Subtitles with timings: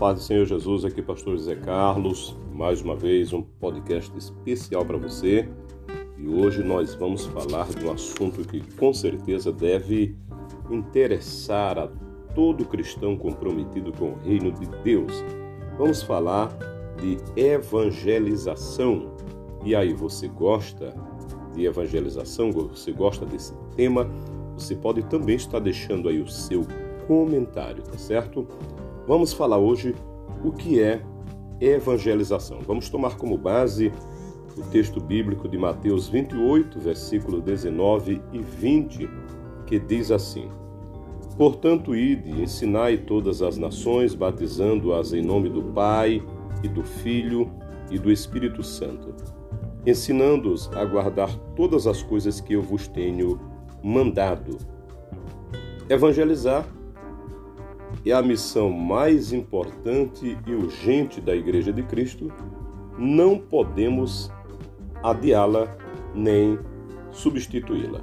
[0.00, 4.96] Paz do Senhor Jesus, aqui pastor José Carlos, mais uma vez um podcast especial para
[4.96, 5.46] você.
[6.16, 10.16] E hoje nós vamos falar de um assunto que com certeza deve
[10.70, 11.86] interessar a
[12.34, 15.22] todo cristão comprometido com o reino de Deus.
[15.76, 16.48] Vamos falar
[16.98, 19.14] de evangelização.
[19.62, 20.94] E aí, você gosta
[21.52, 22.50] de evangelização?
[22.52, 24.10] Você gosta desse tema?
[24.56, 26.66] Você pode também estar deixando aí o seu
[27.06, 28.48] comentário, tá certo?
[29.10, 29.92] Vamos falar hoje
[30.44, 31.02] o que é
[31.60, 32.60] evangelização.
[32.60, 33.90] Vamos tomar como base
[34.56, 39.10] o texto bíblico de Mateus 28, versículo 19 e 20,
[39.66, 40.48] que diz assim:
[41.36, 46.22] Portanto, ide, ensinai todas as nações, batizando-as em nome do Pai
[46.62, 47.50] e do Filho
[47.90, 49.12] e do Espírito Santo,
[49.84, 53.40] ensinando-os a guardar todas as coisas que eu vos tenho
[53.82, 54.56] mandado.
[55.88, 56.64] Evangelizar
[58.04, 62.32] é a missão mais importante e urgente da Igreja de Cristo,
[62.98, 64.30] não podemos
[65.02, 65.76] adiá-la
[66.14, 66.58] nem
[67.10, 68.00] substituí-la.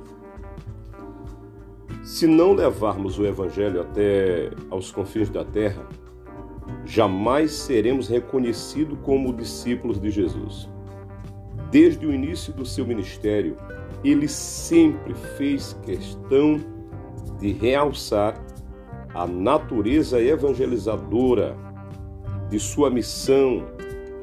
[2.04, 5.86] Se não levarmos o Evangelho até aos confins da terra,
[6.86, 10.70] jamais seremos reconhecidos como discípulos de Jesus.
[11.70, 13.58] Desde o início do seu ministério,
[14.04, 16.60] ele sempre fez questão
[17.40, 18.42] de realçar
[19.18, 21.58] a natureza evangelizadora
[22.52, 23.66] de sua missão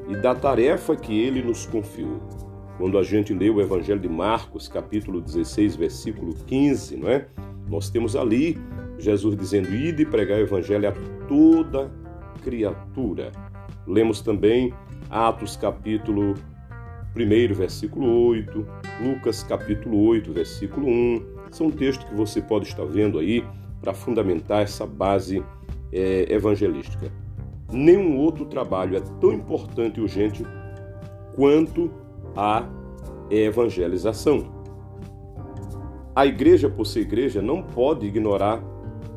[0.07, 2.21] e da tarefa que ele nos confiou.
[2.77, 7.27] Quando a gente lê o Evangelho de Marcos, capítulo 16, versículo 15, não é?
[7.67, 8.57] Nós temos ali
[8.97, 10.93] Jesus dizendo: "Ide e pregar o evangelho a
[11.27, 11.91] toda
[12.41, 13.33] criatura".
[13.85, 14.73] Lemos também
[15.09, 16.35] Atos capítulo
[17.17, 18.65] 1, versículo 8,
[19.03, 21.25] Lucas capítulo 8, versículo 1.
[21.51, 23.43] São textos que você pode estar vendo aí
[23.85, 25.45] para fundamentar essa base
[25.93, 27.11] é, evangelística.
[27.71, 30.43] Nenhum outro trabalho é tão importante e urgente
[31.35, 31.91] quanto
[32.35, 32.67] a
[33.29, 34.55] evangelização.
[36.15, 38.63] A igreja, por ser igreja, não pode ignorar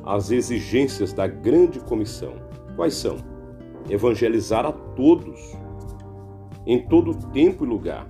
[0.04, 2.34] as exigências da grande comissão.
[2.76, 3.16] Quais são?
[3.88, 5.56] Evangelizar a todos,
[6.66, 8.06] em todo tempo e lugar.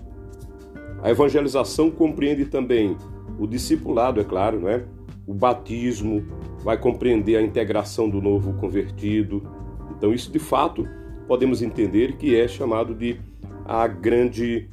[1.03, 2.97] A evangelização compreende também
[3.39, 4.85] o discipulado, é claro, não é?
[5.29, 6.27] o batismo,
[6.63, 9.43] vai compreender a integração do novo convertido.
[9.91, 10.87] Então, isso de fato
[11.27, 13.21] podemos entender que é chamado de
[13.65, 14.69] a grande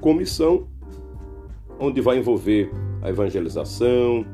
[0.00, 0.66] comissão,
[1.78, 2.70] onde vai envolver
[3.02, 4.24] a evangelização,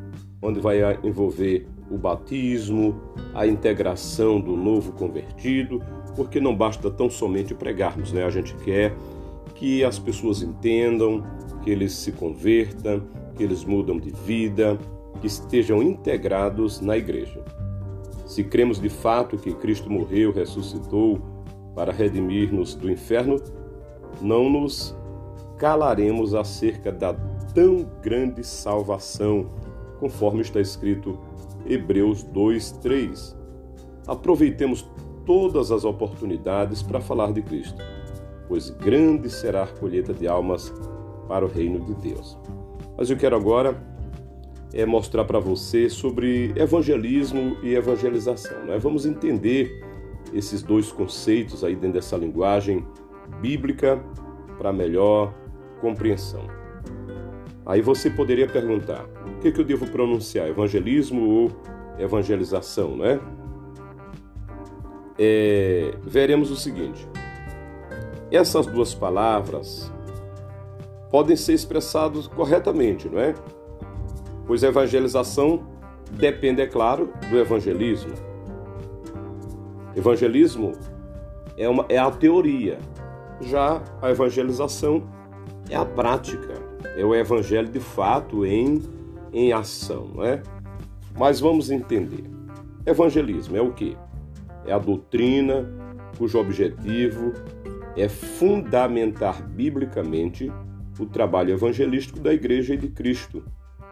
[0.40, 3.00] onde vai envolver o batismo,
[3.34, 5.82] a integração do novo convertido,
[6.14, 8.24] porque não basta tão somente pregarmos, né?
[8.24, 8.94] A gente quer
[9.54, 11.24] que as pessoas entendam,
[11.62, 13.02] que eles se convertam,
[13.36, 14.78] que eles mudam de vida,
[15.16, 17.42] que estejam integrados na igreja.
[18.26, 21.20] Se cremos de fato que Cristo morreu, ressuscitou
[21.74, 23.36] para redimir-nos do inferno,
[24.20, 24.96] não nos
[25.58, 27.14] calaremos acerca da
[27.54, 29.46] tão grande salvação,
[29.98, 31.18] conforme está escrito
[31.64, 33.36] Hebreus 2:3.
[34.06, 34.88] Aproveitemos
[35.24, 37.82] todas as oportunidades para falar de Cristo,
[38.48, 40.72] pois grande será a colheita de almas
[41.26, 42.38] para o reino de Deus.
[42.96, 43.95] Mas eu quero agora
[44.76, 48.66] é mostrar para você sobre evangelismo e evangelização.
[48.66, 48.78] Né?
[48.78, 49.82] Vamos entender
[50.34, 52.86] esses dois conceitos aí dentro dessa linguagem
[53.40, 53.98] bíblica
[54.58, 55.32] para melhor
[55.80, 56.46] compreensão.
[57.64, 61.50] Aí você poderia perguntar: o que, que eu devo pronunciar, evangelismo ou
[61.98, 63.18] evangelização, né?
[65.18, 67.08] É, veremos o seguinte:
[68.30, 69.90] essas duas palavras
[71.10, 73.34] podem ser expressadas corretamente, não é?
[74.46, 75.66] Pois a evangelização
[76.12, 78.12] depende, é claro, do evangelismo.
[79.94, 80.72] Evangelismo
[81.56, 82.78] é, uma, é a teoria,
[83.40, 85.02] já a evangelização
[85.68, 86.54] é a prática,
[86.96, 88.82] é o evangelho de fato em,
[89.32, 90.42] em ação, não é?
[91.18, 92.24] Mas vamos entender.
[92.84, 93.96] Evangelismo é o que?
[94.66, 95.66] É a doutrina
[96.16, 97.32] cujo objetivo
[97.96, 100.52] é fundamentar biblicamente
[100.98, 103.42] o trabalho evangelístico da Igreja e de Cristo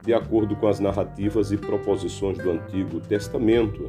[0.05, 3.89] de acordo com as narrativas e proposições do Antigo Testamento.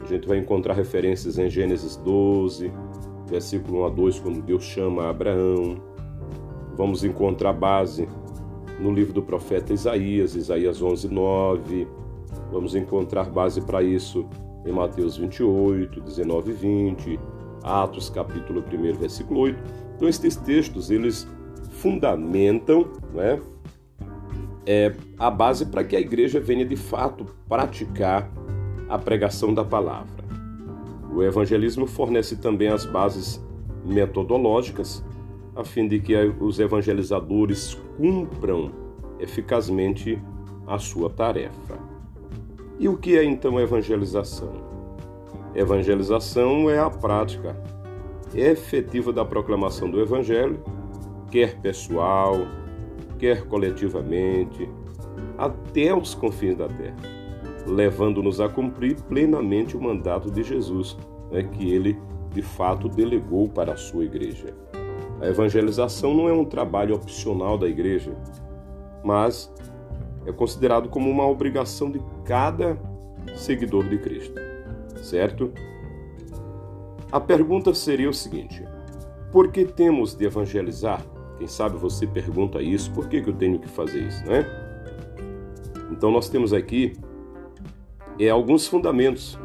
[0.00, 2.70] A gente vai encontrar referências em Gênesis 12,
[3.26, 5.76] versículo 1 a 2, quando Deus chama Abraão.
[6.76, 8.06] Vamos encontrar base
[8.78, 11.88] no livro do profeta Isaías, Isaías 11, 9.
[12.52, 14.28] Vamos encontrar base para isso
[14.66, 17.20] em Mateus 28, 19 e 20,
[17.62, 19.58] Atos capítulo 1, versículo 8.
[19.96, 21.26] Então esses textos, eles
[21.70, 23.40] fundamentam, né,
[24.70, 28.30] é, a base para que a igreja venha de fato praticar
[28.86, 30.22] a pregação da palavra.
[31.10, 33.42] O evangelismo fornece também as bases
[33.82, 35.02] metodológicas
[35.56, 38.70] a fim de que os evangelizadores cumpram
[39.18, 40.22] eficazmente
[40.66, 41.78] a sua tarefa.
[42.78, 44.52] E o que é então evangelização?
[45.54, 47.56] Evangelização é a prática
[48.34, 50.62] efetiva da proclamação do evangelho,
[51.30, 52.36] quer pessoal,
[53.18, 54.68] quer coletivamente,
[55.36, 56.96] até os confins da terra,
[57.66, 60.96] levando-nos a cumprir plenamente o mandato de Jesus,
[61.30, 61.98] né, que ele
[62.30, 64.54] de fato delegou para a sua igreja.
[65.20, 68.16] A evangelização não é um trabalho opcional da igreja,
[69.02, 69.52] mas
[70.26, 72.78] é considerado como uma obrigação de cada
[73.34, 74.38] seguidor de Cristo,
[75.02, 75.52] certo?
[77.10, 78.64] A pergunta seria o seguinte:
[79.32, 81.02] por que temos de evangelizar?
[81.38, 84.44] Quem sabe você pergunta isso, por que, que eu tenho que fazer isso, né?
[85.90, 86.94] Então nós temos aqui
[88.18, 89.38] é, alguns fundamentos.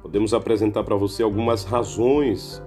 [0.00, 2.62] Podemos apresentar para você algumas razões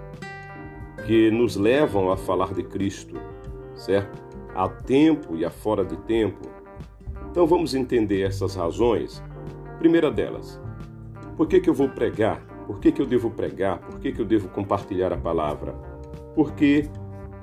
[1.05, 3.19] que nos levam a falar de Cristo,
[3.75, 4.21] certo?
[4.55, 6.47] A tempo e a fora de tempo.
[7.31, 9.21] Então vamos entender essas razões.
[9.79, 10.61] Primeira delas,
[11.35, 12.39] por que, que eu vou pregar?
[12.67, 13.79] Por que, que eu devo pregar?
[13.79, 15.73] Por que, que eu devo compartilhar a palavra?
[16.35, 16.89] Porque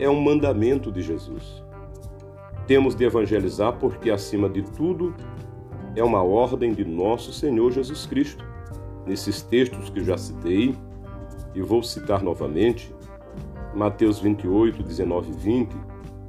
[0.00, 1.62] é um mandamento de Jesus.
[2.66, 5.14] Temos de evangelizar porque, acima de tudo,
[5.94, 8.42] é uma ordem de nosso Senhor Jesus Cristo.
[9.06, 10.74] Nesses textos que já citei,
[11.54, 12.94] e vou citar novamente,
[13.74, 15.76] Mateus 28, 19 e 20,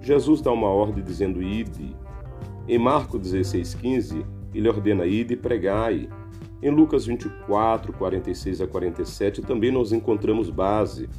[0.02, 1.96] Jesus dá uma ordem dizendo: Ide.
[2.68, 6.10] Em Marcos 16, 15, ele ordena: Ide e pregai.
[6.62, 11.10] Em Lucas 24, 46 a 47, também nós encontramos base.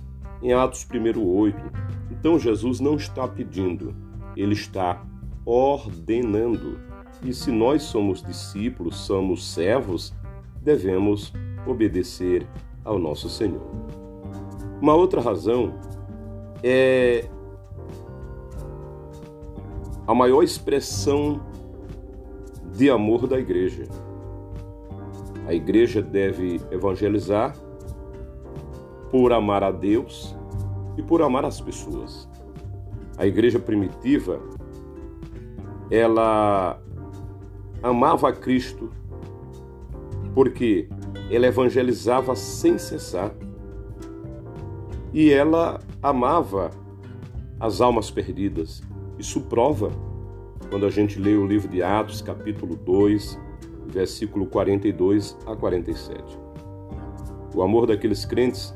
[0.43, 2.02] Em Atos 1, 8.
[2.23, 3.93] Então Jesus não está pedindo,
[4.37, 5.05] ele está
[5.45, 6.79] ordenando.
[7.21, 10.15] E se nós somos discípulos, somos servos,
[10.63, 11.33] devemos
[11.67, 12.47] obedecer
[12.85, 13.61] ao nosso Senhor.
[14.81, 15.75] Uma outra razão
[16.63, 17.29] é
[20.07, 21.41] a maior expressão
[22.73, 23.83] de amor da igreja.
[25.49, 27.57] A igreja deve evangelizar
[29.11, 30.41] por amar a Deus
[30.97, 32.29] e por amar as pessoas.
[33.17, 34.41] A igreja primitiva,
[35.91, 36.81] ela
[37.83, 38.91] amava a Cristo
[40.35, 40.89] porque
[41.31, 43.35] ela evangelizava sem cessar
[45.13, 46.71] e ela amava
[47.61, 48.83] as almas perdidas.
[49.19, 49.91] Isso prova
[50.71, 53.39] quando a gente lê o livro de Atos, capítulo 2,
[53.89, 56.39] versículo 42 a 47.
[57.55, 58.75] O amor daqueles crentes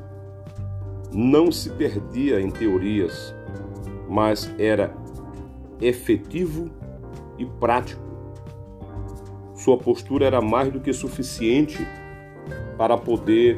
[1.17, 3.35] não se perdia em teorias,
[4.07, 4.95] mas era
[5.81, 6.71] efetivo
[7.39, 8.03] e prático.
[9.55, 11.79] Sua postura era mais do que suficiente
[12.77, 13.57] para poder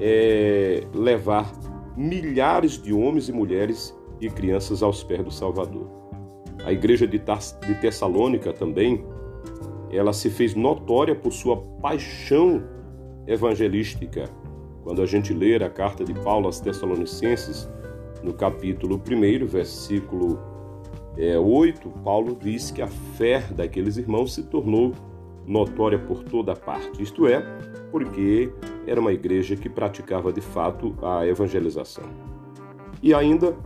[0.00, 1.52] é, levar
[1.94, 5.86] milhares de homens e mulheres e crianças aos pés do Salvador.
[6.64, 7.18] A igreja de
[7.78, 9.04] Tessalônica também,
[9.90, 12.64] ela se fez notória por sua paixão
[13.26, 14.30] evangelística.
[14.86, 17.68] Quando a gente ler a carta de Paulo aos Tessalonicenses,
[18.22, 20.38] no capítulo 1, versículo
[21.18, 24.92] é, 8, Paulo diz que a fé daqueles irmãos se tornou
[25.44, 27.02] notória por toda parte.
[27.02, 27.40] Isto é,
[27.90, 28.52] porque
[28.86, 32.04] era uma igreja que praticava de fato a evangelização.
[33.02, 33.56] E ainda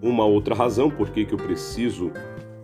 [0.00, 2.12] uma outra razão por que, que eu preciso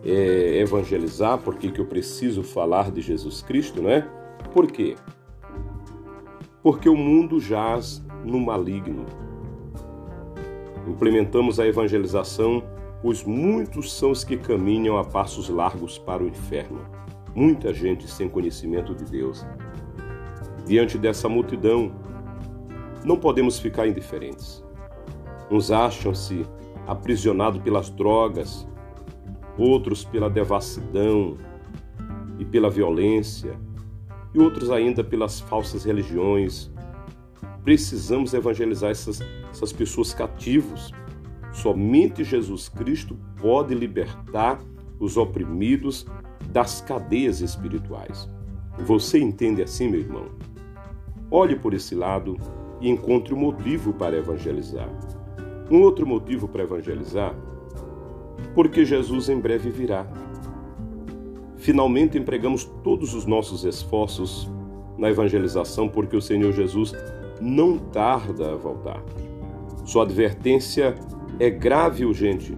[0.05, 4.07] é, evangelizar, por que, que eu preciso falar de Jesus Cristo, né?
[4.53, 4.95] Por quê?
[6.61, 9.05] Porque o mundo jaz no maligno.
[10.87, 12.63] Implementamos a evangelização,
[13.01, 16.81] pois muitos são os que caminham a passos largos para o inferno.
[17.35, 19.45] Muita gente sem conhecimento de Deus.
[20.65, 21.91] Diante dessa multidão,
[23.03, 24.63] não podemos ficar indiferentes.
[25.49, 26.45] Uns acham-se
[26.85, 28.67] aprisionados pelas drogas,
[29.57, 31.37] outros pela devassidão
[32.39, 33.59] e pela violência,
[34.37, 36.69] e outros ainda pelas falsas religiões.
[37.63, 40.93] Precisamos evangelizar essas, essas pessoas cativos.
[41.51, 44.59] Somente Jesus Cristo pode libertar
[44.99, 46.05] os oprimidos
[46.51, 48.29] das cadeias espirituais.
[48.85, 50.25] Você entende assim, meu irmão?
[51.31, 52.37] Olhe por esse lado
[52.79, 54.87] e encontre um motivo para evangelizar.
[55.69, 57.35] Um outro motivo para evangelizar?
[58.53, 60.05] Porque Jesus em breve virá.
[61.67, 64.49] Finalmente empregamos todos os nossos esforços
[64.97, 66.93] na evangelização, porque o Senhor Jesus
[67.41, 69.03] não tarda a voltar.
[69.83, 70.95] Sua advertência
[71.37, 72.57] é grave e urgente.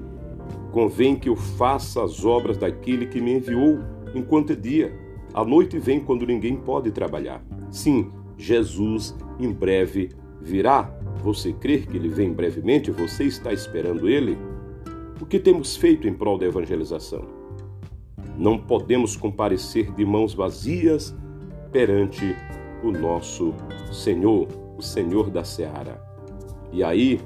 [0.72, 3.80] Convém que eu faça as obras daquele que me enviou
[4.13, 4.94] enquanto é dia.
[5.34, 7.44] A noite vem quando ninguém pode trabalhar.
[7.72, 10.96] Sim, Jesus em breve virá?
[11.24, 12.92] Você crer que ele vem brevemente?
[12.92, 14.38] Você está esperando ele?
[15.20, 17.38] O que temos feito em prol da evangelização?
[18.38, 21.16] Não podemos comparecer de mãos vazias
[21.72, 22.36] perante
[22.84, 23.54] o nosso
[23.92, 24.48] Senhor,
[24.78, 26.02] o Senhor da Seara.
[26.72, 27.20] E aí,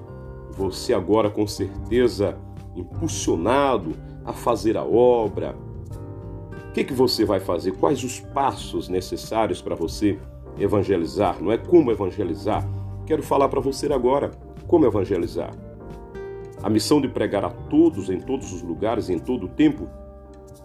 [0.52, 2.38] você agora com certeza
[2.76, 3.92] impulsionado
[4.26, 5.56] a fazer a obra.
[6.70, 7.74] O que, que você vai fazer?
[7.74, 10.18] Quais os passos necessários para você
[10.58, 11.42] evangelizar?
[11.42, 12.68] Não é como evangelizar?
[13.06, 14.32] Quero falar para você agora
[14.68, 15.52] como evangelizar.
[16.64, 19.88] A missão de pregar a todos, em todos os lugares, em todo o tempo,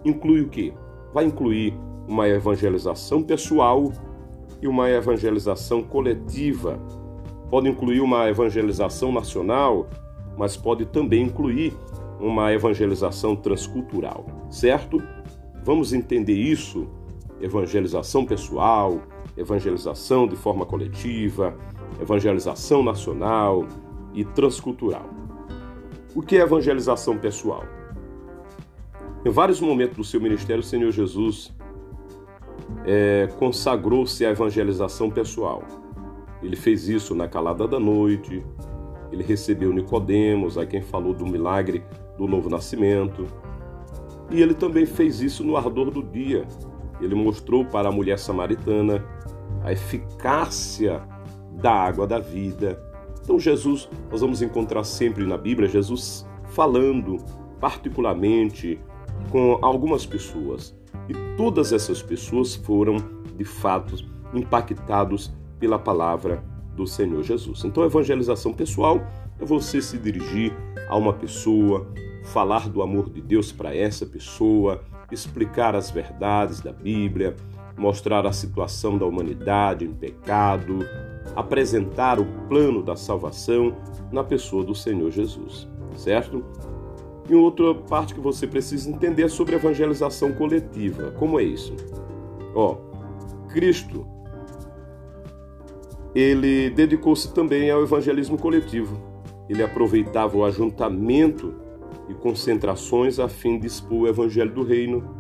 [0.05, 0.73] inclui o quê?
[1.13, 1.75] Vai incluir
[2.07, 3.93] uma evangelização pessoal
[4.61, 6.79] e uma evangelização coletiva.
[7.51, 9.89] Pode incluir uma evangelização nacional,
[10.37, 11.73] mas pode também incluir
[12.21, 15.03] uma evangelização transcultural, certo?
[15.65, 16.89] Vamos entender isso:
[17.41, 19.01] evangelização pessoal,
[19.37, 21.55] evangelização de forma coletiva,
[22.01, 23.67] evangelização nacional
[24.15, 25.09] e transcultural.
[26.15, 27.65] O que é evangelização pessoal?
[29.25, 31.53] Em vários momentos do seu ministério, o Senhor Jesus
[32.87, 35.63] é, consagrou-se à evangelização pessoal.
[36.43, 38.45] Ele fez isso na calada da noite,
[39.11, 41.83] ele recebeu Nicodemos, a quem falou do milagre
[42.17, 43.27] do novo nascimento.
[44.31, 46.47] E ele também fez isso no ardor do dia.
[47.01, 49.05] Ele mostrou para a mulher samaritana
[49.65, 51.03] a eficácia
[51.53, 52.81] da água da vida.
[53.23, 57.17] Então, Jesus, nós vamos encontrar sempre na Bíblia Jesus falando
[57.61, 58.79] particularmente
[59.31, 60.75] com algumas pessoas.
[61.09, 62.97] E todas essas pessoas foram,
[63.37, 63.97] de fato,
[64.35, 66.43] impactados pela palavra
[66.75, 67.65] do Senhor Jesus.
[67.65, 69.01] Então, evangelização pessoal
[69.41, 70.53] é você se dirigir
[70.89, 71.87] a uma pessoa,
[72.25, 77.35] falar do amor de Deus para essa pessoa, explicar as verdades da Bíblia,
[77.77, 80.81] mostrar a situação da humanidade em pecado,
[81.35, 83.75] apresentar o plano da salvação
[84.11, 86.45] na pessoa do Senhor Jesus, certo?
[87.29, 91.11] E outra parte que você precisa entender é sobre evangelização coletiva.
[91.19, 91.75] Como é isso?
[92.55, 92.77] Ó,
[93.49, 94.07] Cristo
[96.15, 99.01] ele dedicou-se também ao evangelismo coletivo.
[99.49, 101.55] Ele aproveitava o ajuntamento
[102.09, 105.15] e concentrações a fim de expor o evangelho do reino.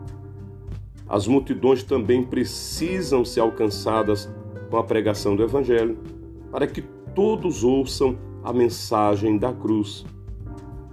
[1.08, 4.28] As multidões também precisam ser alcançadas
[4.70, 5.98] com a pregação do Evangelho,
[6.50, 6.82] para que
[7.14, 10.04] todos ouçam a mensagem da cruz.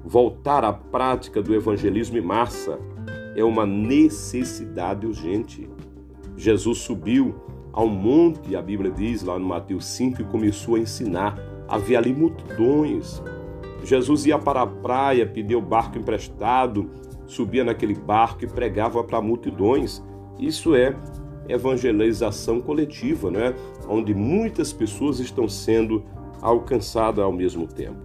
[0.05, 2.77] Voltar à prática do evangelismo em massa
[3.35, 5.67] é uma necessidade urgente.
[6.37, 7.33] Jesus subiu
[7.73, 11.37] ao monte, a Bíblia diz lá no Mateus 5, e começou a ensinar.
[11.67, 13.21] Havia ali multidões.
[13.83, 16.87] Jesus ia para a praia, pedia o barco emprestado,
[17.25, 20.03] subia naquele barco e pregava para multidões.
[20.39, 20.95] Isso é
[21.49, 23.55] evangelização coletiva, né?
[23.89, 26.03] onde muitas pessoas estão sendo
[26.41, 28.04] alcançadas ao mesmo tempo.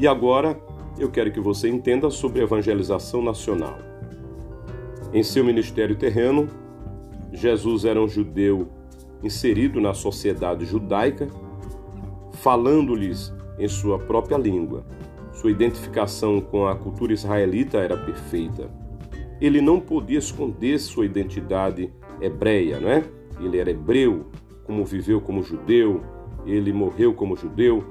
[0.00, 0.60] E agora
[0.98, 3.78] eu quero que você entenda sobre evangelização nacional.
[5.12, 6.48] Em seu ministério terreno,
[7.32, 8.68] Jesus era um judeu
[9.22, 11.28] inserido na sociedade judaica,
[12.32, 14.84] falando-lhes em sua própria língua.
[15.32, 18.80] Sua identificação com a cultura israelita era perfeita
[19.40, 21.90] ele não podia esconder sua identidade
[22.20, 23.02] hebreia, não é?
[23.40, 24.26] Ele era hebreu,
[24.64, 26.02] como viveu como judeu,
[26.44, 27.82] ele morreu como judeu.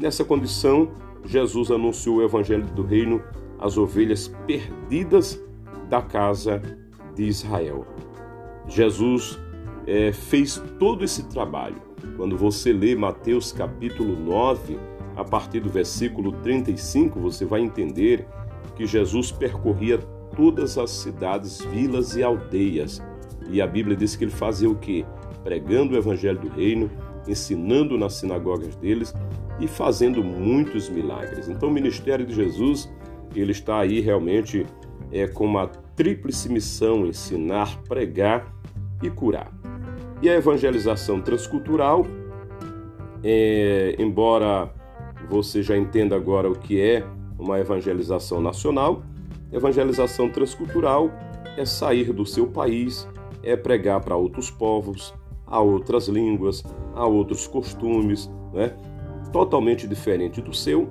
[0.00, 0.92] Nessa condição,
[1.24, 3.22] Jesus anunciou o evangelho do reino
[3.58, 5.42] às ovelhas perdidas
[5.88, 6.60] da casa
[7.14, 7.86] de Israel.
[8.68, 9.38] Jesus
[9.86, 11.80] é, fez todo esse trabalho.
[12.16, 14.78] Quando você lê Mateus capítulo 9,
[15.16, 18.26] a partir do versículo 35, você vai entender
[18.74, 19.98] que Jesus percorria
[20.36, 23.02] todas as cidades, vilas e aldeias.
[23.48, 25.04] E a Bíblia diz que ele fazia o quê?
[25.42, 26.90] Pregando o evangelho do reino,
[27.26, 29.14] ensinando nas sinagogas deles
[29.60, 31.48] e fazendo muitos milagres.
[31.48, 32.92] Então o ministério de Jesus,
[33.34, 34.66] ele está aí realmente
[35.12, 38.52] é com uma tríplice missão: ensinar, pregar
[39.02, 39.52] e curar.
[40.22, 42.06] E a evangelização transcultural,
[43.22, 44.72] é, embora
[45.28, 47.04] você já entenda agora o que é
[47.38, 49.02] uma evangelização nacional,
[49.54, 51.08] Evangelização transcultural
[51.56, 53.08] é sair do seu país,
[53.40, 55.14] é pregar para outros povos,
[55.46, 56.62] a outras línguas,
[56.94, 58.74] a outros costumes, né?
[59.32, 60.88] totalmente diferente do seu.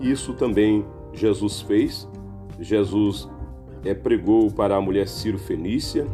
[0.00, 2.08] Isso também Jesus fez.
[2.60, 3.28] Jesus
[3.84, 6.06] é, pregou para a mulher Ciro-Fenícia,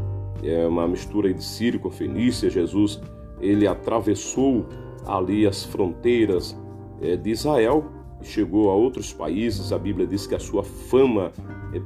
[0.42, 2.50] é uma mistura de Sírio com Fenícia.
[2.50, 3.00] Jesus
[3.40, 4.66] ele atravessou
[5.06, 6.56] ali as fronteiras
[7.00, 7.86] é, de Israel
[8.20, 9.72] e chegou a outros países.
[9.72, 11.32] A Bíblia diz que a sua fama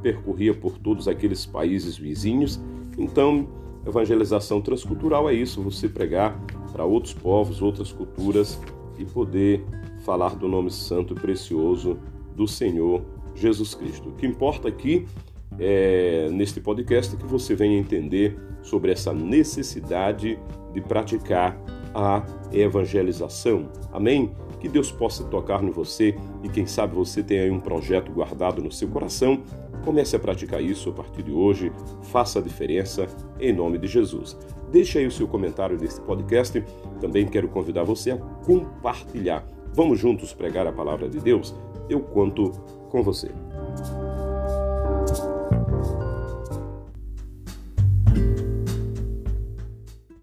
[0.02, 2.60] percorria por todos aqueles países vizinhos.
[2.98, 3.46] Então,
[3.86, 6.38] evangelização transcultural é isso, você pregar
[6.72, 8.60] para outros povos, outras culturas
[8.98, 9.64] e poder
[10.04, 11.98] falar do nome santo e precioso
[12.34, 13.02] do Senhor
[13.34, 14.10] Jesus Cristo.
[14.10, 15.06] O que importa aqui
[15.58, 20.38] é, neste podcast é que você venha entender sobre essa necessidade
[20.72, 21.58] de praticar
[21.94, 23.70] a evangelização.
[23.92, 24.32] Amém?
[24.60, 28.62] Que Deus possa tocar em você e quem sabe você tem aí um projeto guardado
[28.62, 29.42] no seu coração.
[29.86, 31.70] Comece a praticar isso a partir de hoje.
[32.02, 33.06] Faça a diferença
[33.38, 34.36] em nome de Jesus.
[34.72, 36.60] Deixe aí o seu comentário deste podcast.
[37.00, 39.46] Também quero convidar você a compartilhar.
[39.72, 41.54] Vamos juntos pregar a palavra de Deus?
[41.88, 42.50] Eu conto
[42.90, 43.30] com você.